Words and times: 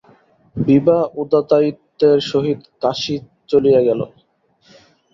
বিভা 0.55 0.99
উদয়াদিত্যের 1.21 2.17
সহিত 2.31 2.59
কাশী 2.81 3.15
চলিয়া 3.49 3.81
গেল। 3.87 4.01